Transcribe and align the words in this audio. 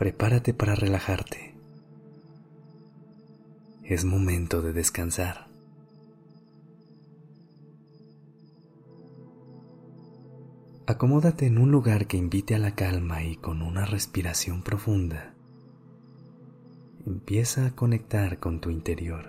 Prepárate 0.00 0.54
para 0.54 0.74
relajarte. 0.74 1.54
Es 3.84 4.06
momento 4.06 4.62
de 4.62 4.72
descansar. 4.72 5.48
Acomódate 10.86 11.44
en 11.44 11.58
un 11.58 11.70
lugar 11.70 12.06
que 12.06 12.16
invite 12.16 12.54
a 12.54 12.58
la 12.58 12.74
calma 12.74 13.24
y 13.24 13.36
con 13.36 13.60
una 13.60 13.84
respiración 13.84 14.62
profunda. 14.62 15.34
Empieza 17.04 17.66
a 17.66 17.76
conectar 17.76 18.38
con 18.38 18.62
tu 18.62 18.70
interior. 18.70 19.26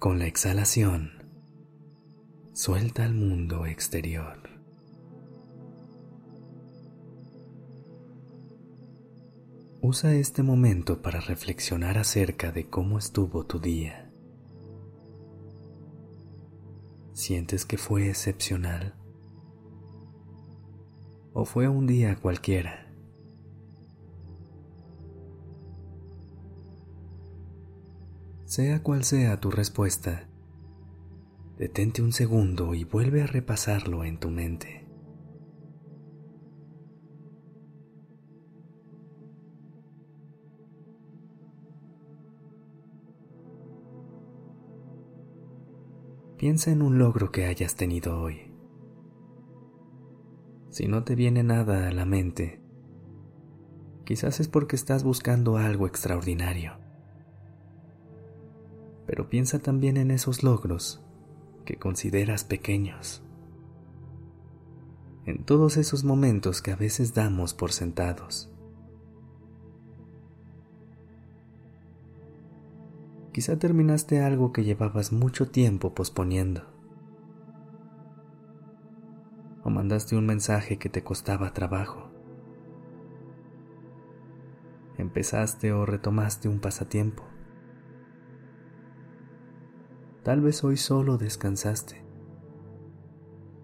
Con 0.00 0.18
la 0.18 0.26
exhalación, 0.26 1.22
suelta 2.52 3.04
al 3.04 3.14
mundo 3.14 3.64
exterior. 3.66 4.49
Usa 9.82 10.12
este 10.12 10.42
momento 10.42 11.00
para 11.00 11.20
reflexionar 11.20 11.96
acerca 11.96 12.52
de 12.52 12.68
cómo 12.68 12.98
estuvo 12.98 13.46
tu 13.46 13.58
día. 13.58 14.12
¿Sientes 17.14 17.64
que 17.64 17.78
fue 17.78 18.10
excepcional? 18.10 18.94
¿O 21.32 21.46
fue 21.46 21.66
un 21.66 21.86
día 21.86 22.16
cualquiera? 22.16 22.92
Sea 28.44 28.82
cual 28.82 29.02
sea 29.04 29.40
tu 29.40 29.50
respuesta, 29.50 30.28
detente 31.56 32.02
un 32.02 32.12
segundo 32.12 32.74
y 32.74 32.84
vuelve 32.84 33.22
a 33.22 33.26
repasarlo 33.26 34.04
en 34.04 34.20
tu 34.20 34.30
mente. 34.30 34.79
Piensa 46.40 46.70
en 46.70 46.80
un 46.80 46.98
logro 46.98 47.32
que 47.32 47.44
hayas 47.44 47.74
tenido 47.74 48.18
hoy. 48.18 48.50
Si 50.70 50.88
no 50.88 51.04
te 51.04 51.14
viene 51.14 51.42
nada 51.42 51.86
a 51.86 51.92
la 51.92 52.06
mente, 52.06 52.62
quizás 54.06 54.40
es 54.40 54.48
porque 54.48 54.74
estás 54.74 55.04
buscando 55.04 55.58
algo 55.58 55.86
extraordinario. 55.86 56.78
Pero 59.06 59.28
piensa 59.28 59.58
también 59.58 59.98
en 59.98 60.10
esos 60.10 60.42
logros 60.42 61.04
que 61.66 61.76
consideras 61.76 62.44
pequeños. 62.44 63.22
En 65.26 65.44
todos 65.44 65.76
esos 65.76 66.04
momentos 66.04 66.62
que 66.62 66.72
a 66.72 66.76
veces 66.76 67.12
damos 67.12 67.52
por 67.52 67.70
sentados. 67.70 68.49
Quizá 73.32 73.58
terminaste 73.58 74.22
algo 74.22 74.52
que 74.52 74.64
llevabas 74.64 75.12
mucho 75.12 75.50
tiempo 75.50 75.94
posponiendo. 75.94 76.62
O 79.62 79.70
mandaste 79.70 80.16
un 80.16 80.26
mensaje 80.26 80.78
que 80.78 80.88
te 80.88 81.04
costaba 81.04 81.52
trabajo. 81.52 82.10
Empezaste 84.98 85.72
o 85.72 85.86
retomaste 85.86 86.48
un 86.48 86.58
pasatiempo. 86.58 87.22
Tal 90.24 90.40
vez 90.40 90.64
hoy 90.64 90.76
solo 90.76 91.16
descansaste. 91.16 92.04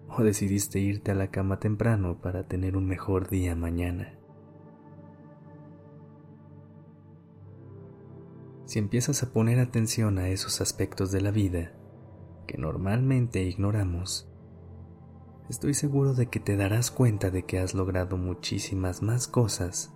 O 0.07 0.23
decidiste 0.23 0.79
irte 0.79 1.11
a 1.11 1.15
la 1.15 1.29
cama 1.29 1.59
temprano 1.59 2.21
para 2.21 2.47
tener 2.47 2.77
un 2.77 2.87
mejor 2.87 3.27
día 3.27 3.55
mañana. 3.55 4.16
Si 8.67 8.79
empiezas 8.79 9.23
a 9.23 9.31
poner 9.31 9.59
atención 9.59 10.19
a 10.19 10.27
esos 10.27 10.59
aspectos 10.59 11.09
de 11.13 11.21
la 11.21 11.31
vida 11.31 11.71
que 12.47 12.57
normalmente 12.57 13.41
ignoramos, 13.43 14.29
estoy 15.49 15.73
seguro 15.73 16.13
de 16.13 16.27
que 16.27 16.41
te 16.41 16.57
darás 16.57 16.91
cuenta 16.91 17.31
de 17.31 17.43
que 17.43 17.59
has 17.59 17.73
logrado 17.73 18.17
muchísimas 18.17 19.01
más 19.01 19.29
cosas 19.29 19.93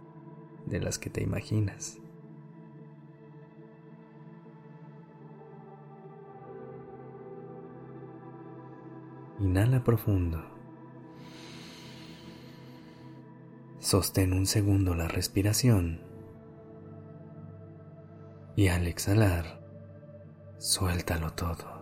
de 0.65 0.79
las 0.79 0.99
que 0.99 1.09
te 1.09 1.21
imaginas. 1.21 1.99
Inhala 9.41 9.83
profundo. 9.83 10.41
Sostén 13.79 14.31
un 14.31 14.45
segundo 14.45 14.95
la 14.95 15.09
respiración 15.09 16.10
y 18.55 18.67
al 18.67 18.87
exhalar, 18.87 19.61
suéltalo 20.57 21.31
todo. 21.33 21.81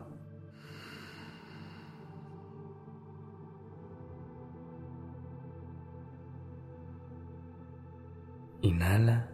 Inhala. 8.61 9.29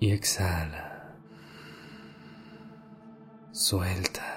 Y 0.00 0.10
exhala. 0.10 1.14
Suelta. 3.52 4.31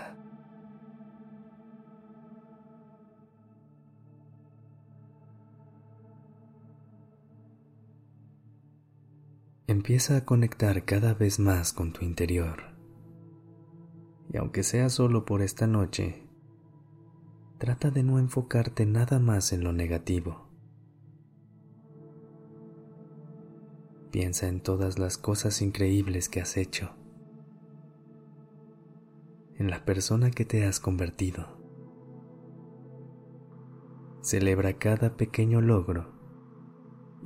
Empieza 9.67 10.17
a 10.17 10.25
conectar 10.25 10.85
cada 10.85 11.15
vez 11.15 11.39
más 11.39 11.73
con 11.73 11.91
tu 11.91 12.05
interior. 12.05 12.75
Y 14.31 14.37
aunque 14.37 14.61
sea 14.61 14.89
solo 14.89 15.25
por 15.25 15.41
esta 15.41 15.65
noche, 15.65 16.27
trata 17.57 17.89
de 17.89 18.03
no 18.03 18.19
enfocarte 18.19 18.85
nada 18.85 19.17
más 19.17 19.53
en 19.53 19.63
lo 19.63 19.73
negativo. 19.73 20.47
Piensa 24.11 24.47
en 24.47 24.61
todas 24.61 24.99
las 24.99 25.17
cosas 25.17 25.63
increíbles 25.63 26.29
que 26.29 26.41
has 26.41 26.57
hecho, 26.57 26.91
en 29.55 29.71
la 29.71 29.83
persona 29.83 30.29
que 30.29 30.45
te 30.45 30.63
has 30.63 30.79
convertido. 30.79 31.57
Celebra 34.21 34.77
cada 34.77 35.17
pequeño 35.17 35.59
logro 35.59 36.14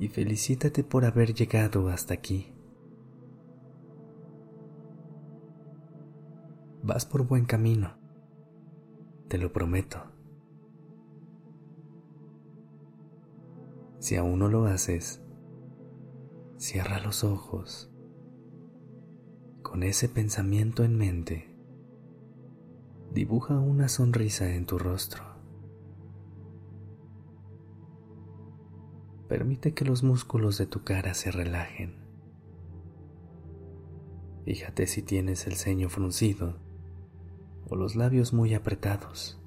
y 0.00 0.08
felicítate 0.08 0.82
por 0.82 1.04
haber 1.04 1.34
llegado 1.34 1.88
hasta 1.88 2.14
aquí. 2.14 2.54
Vas 6.82 7.04
por 7.04 7.26
buen 7.26 7.44
camino, 7.44 7.98
te 9.28 9.36
lo 9.36 9.52
prometo. 9.52 10.02
Si 13.98 14.16
aún 14.16 14.38
no 14.38 14.48
lo 14.48 14.64
haces, 14.64 15.22
cierra 16.56 16.98
los 17.00 17.22
ojos. 17.22 17.92
Con 19.60 19.82
ese 19.82 20.08
pensamiento 20.08 20.82
en 20.82 20.96
mente, 20.96 21.54
dibuja 23.12 23.58
una 23.58 23.88
sonrisa 23.88 24.54
en 24.54 24.64
tu 24.64 24.78
rostro. 24.78 25.29
Permite 29.30 29.74
que 29.74 29.84
los 29.84 30.02
músculos 30.02 30.58
de 30.58 30.66
tu 30.66 30.82
cara 30.82 31.14
se 31.14 31.30
relajen. 31.30 31.94
Fíjate 34.44 34.88
si 34.88 35.02
tienes 35.02 35.46
el 35.46 35.54
ceño 35.54 35.88
fruncido 35.88 36.58
o 37.68 37.76
los 37.76 37.94
labios 37.94 38.32
muy 38.32 38.54
apretados. 38.54 39.40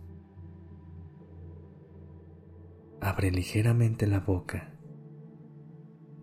Abre 3.02 3.30
ligeramente 3.30 4.08
la 4.08 4.22
boca 4.22 4.80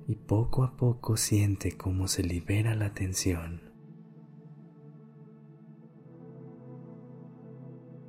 y 0.07 0.15
poco 0.15 0.65
a 0.65 0.79
poco 0.79 1.19
siente 1.19 1.77
cómo 1.77 2.09
se 2.09 2.23
libera 2.23 2.75
la 2.75 2.95
tensión. 2.95 3.75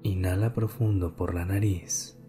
Inhala 0.01 0.53
profundo 0.53 1.17
por 1.17 1.35
la 1.35 1.43
nariz 1.43 2.20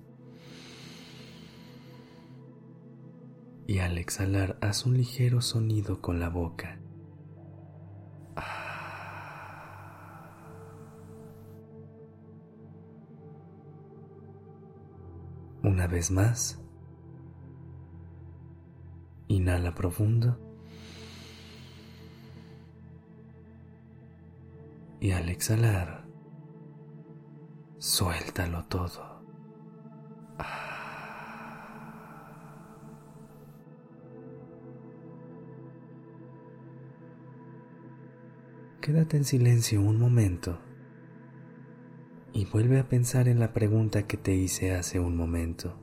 Y 3.67 3.79
al 3.79 3.99
exhalar 3.99 4.59
haz 4.61 4.87
un 4.87 4.97
ligero 4.97 5.41
sonido 5.41 6.01
con 6.01 6.21
la 6.21 6.29
boca. 6.29 6.79
Una 15.63 15.87
vez 15.87 16.11
más. 16.11 16.61
Inhala 19.29 19.75
profundo. 19.75 20.39
Y 25.01 25.13
al 25.13 25.29
exhalar, 25.31 26.05
suéltalo 27.79 28.65
todo. 28.67 29.12
Quédate 38.83 39.17
en 39.17 39.25
silencio 39.25 39.81
un 39.81 39.97
momento 39.97 40.59
y 42.33 42.47
vuelve 42.47 42.81
a 42.81 42.89
pensar 42.89 43.29
en 43.29 43.39
la 43.39 43.53
pregunta 43.53 44.09
que 44.09 44.17
te 44.17 44.35
hice 44.35 44.75
hace 44.75 44.99
un 44.99 45.17
momento. 45.17 45.79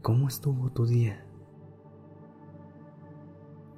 ¿Cómo 0.00 0.28
estuvo 0.28 0.70
tu 0.70 0.86
día? 0.86 1.26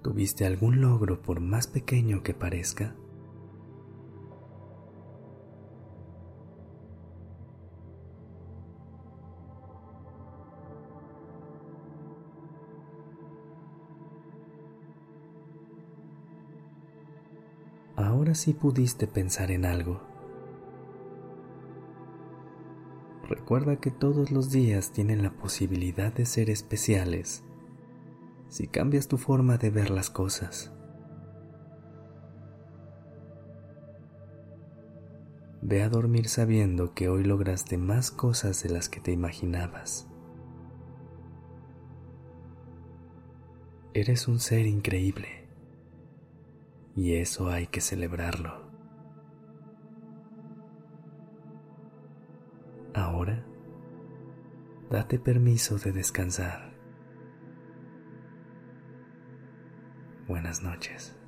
¿Tuviste 0.02 0.44
algún 0.44 0.82
logro 0.82 1.22
por 1.22 1.40
más 1.40 1.66
pequeño 1.66 2.22
que 2.22 2.34
parezca? 2.34 2.94
Ahora 18.02 18.34
sí 18.34 18.54
pudiste 18.54 19.06
pensar 19.06 19.50
en 19.50 19.66
algo. 19.66 20.00
Recuerda 23.28 23.76
que 23.76 23.90
todos 23.90 24.30
los 24.30 24.50
días 24.50 24.92
tienen 24.92 25.22
la 25.22 25.30
posibilidad 25.32 26.12
de 26.12 26.24
ser 26.24 26.48
especiales 26.48 27.44
si 28.48 28.66
cambias 28.66 29.06
tu 29.06 29.18
forma 29.18 29.58
de 29.58 29.70
ver 29.70 29.90
las 29.90 30.08
cosas. 30.08 30.72
Ve 35.62 35.82
a 35.82 35.90
dormir 35.90 36.28
sabiendo 36.28 36.94
que 36.94 37.08
hoy 37.08 37.22
lograste 37.22 37.76
más 37.76 38.10
cosas 38.10 38.62
de 38.62 38.70
las 38.70 38.88
que 38.88 39.00
te 39.00 39.12
imaginabas. 39.12 40.08
Eres 43.92 44.26
un 44.26 44.40
ser 44.40 44.66
increíble 44.66 45.39
y 46.96 47.14
eso 47.14 47.50
hay 47.50 47.66
que 47.66 47.80
celebrarlo. 47.80 48.70
Ahora, 52.94 53.46
date 54.90 55.18
permiso 55.18 55.78
de 55.78 55.92
descansar. 55.92 56.72
Buenas 60.26 60.62
noches. 60.62 61.19